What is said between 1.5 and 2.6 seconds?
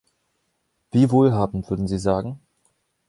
würden Sie sagen?